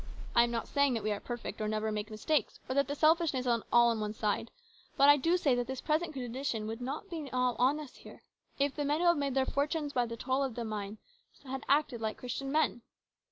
[0.33, 2.95] I am not saying that we are perfect, or never make mistakes, or that the
[2.95, 4.49] selfishness is all on one side;
[4.97, 8.23] but I do say that this present condition would not now be on us here
[8.57, 10.97] if the men who have made their fortunes by the toil of the miners
[11.45, 12.81] had acted like Christian men.